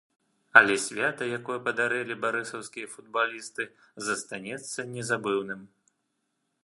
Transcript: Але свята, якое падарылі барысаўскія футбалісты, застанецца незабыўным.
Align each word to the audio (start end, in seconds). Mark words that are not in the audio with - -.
Але 0.59 0.75
свята, 0.83 1.27
якое 1.39 1.57
падарылі 1.67 2.17
барысаўскія 2.23 2.87
футбалісты, 2.95 3.63
застанецца 4.09 4.89
незабыўным. 4.97 5.61